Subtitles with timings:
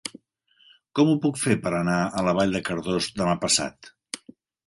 [0.99, 3.93] Com ho puc fer per anar a Vall de Cardós demà passat?